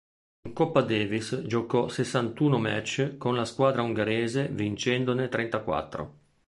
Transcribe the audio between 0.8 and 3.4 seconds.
Davis giocò sessantuno match con